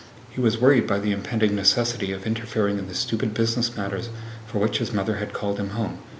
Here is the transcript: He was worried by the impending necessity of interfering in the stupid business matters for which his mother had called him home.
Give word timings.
He 0.31 0.41
was 0.41 0.57
worried 0.57 0.87
by 0.87 0.97
the 0.97 1.11
impending 1.11 1.53
necessity 1.55 2.11
of 2.11 2.25
interfering 2.25 2.79
in 2.79 2.87
the 2.87 2.95
stupid 2.95 3.35
business 3.35 3.77
matters 3.77 4.09
for 4.47 4.57
which 4.57 4.79
his 4.79 4.91
mother 4.93 5.17
had 5.17 5.31
called 5.31 5.59
him 5.59 5.69
home. 5.77 5.99